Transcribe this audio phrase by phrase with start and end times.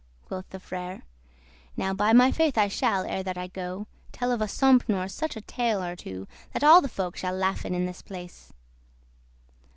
[0.25, 1.03] quoth the Frere;
[1.77, 5.35] "Now by my faith I shall, ere that I go, Tell of a Sompnour such
[5.35, 8.51] a tale or two, That all the folk shall laughen in this place."